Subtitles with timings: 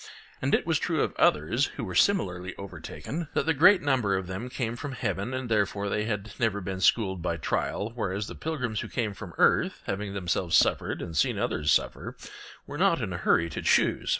[0.41, 4.25] And it was true of others who were similarly overtaken, that the greater number of
[4.25, 8.33] them came from heaven and therefore they had never been schooled by trial, whereas the
[8.33, 12.17] pilgrims who came from earth having themselves suffered and seen others suffer,
[12.65, 14.09] were not in a hurry to choose.